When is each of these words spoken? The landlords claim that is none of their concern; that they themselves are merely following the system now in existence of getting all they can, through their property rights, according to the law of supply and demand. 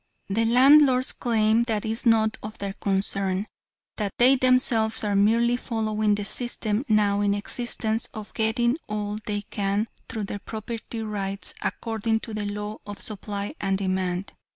The 0.29 0.45
landlords 0.45 1.11
claim 1.11 1.61
that 1.65 1.85
is 1.85 2.07
none 2.07 2.31
of 2.41 2.57
their 2.57 2.73
concern; 2.73 3.45
that 3.97 4.11
they 4.17 4.35
themselves 4.35 5.03
are 5.03 5.15
merely 5.15 5.55
following 5.57 6.15
the 6.15 6.25
system 6.25 6.83
now 6.89 7.21
in 7.21 7.35
existence 7.35 8.07
of 8.11 8.33
getting 8.33 8.79
all 8.89 9.19
they 9.27 9.41
can, 9.43 9.89
through 10.09 10.23
their 10.23 10.39
property 10.39 11.03
rights, 11.03 11.53
according 11.61 12.21
to 12.21 12.33
the 12.33 12.45
law 12.47 12.79
of 12.83 12.99
supply 12.99 13.53
and 13.59 13.77
demand. 13.77 14.33